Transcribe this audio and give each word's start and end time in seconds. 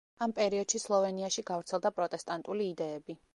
ამ 0.25 0.31
პერიოდში 0.37 0.81
სლოვენიაში 0.83 1.43
გავრცელდა 1.51 1.93
პროტესტანტული 1.99 2.69
იდეები. 2.75 3.19